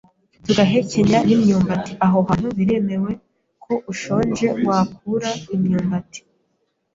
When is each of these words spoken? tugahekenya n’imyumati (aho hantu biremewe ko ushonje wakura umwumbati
tugahekenya 0.45 1.19
n’imyumati 1.27 1.91
(aho 2.05 2.17
hantu 2.27 2.47
biremewe 2.57 3.11
ko 3.63 3.73
ushonje 3.91 4.47
wakura 4.65 5.29
umwumbati 5.53 6.19